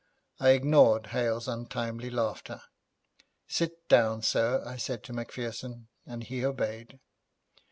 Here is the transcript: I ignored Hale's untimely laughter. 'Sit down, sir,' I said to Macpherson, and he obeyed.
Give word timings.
I 0.39 0.49
ignored 0.53 1.05
Hale's 1.13 1.47
untimely 1.47 2.09
laughter. 2.09 2.63
'Sit 3.47 3.87
down, 3.87 4.23
sir,' 4.23 4.63
I 4.65 4.75
said 4.77 5.03
to 5.03 5.13
Macpherson, 5.13 5.89
and 6.07 6.23
he 6.23 6.43
obeyed. 6.43 6.99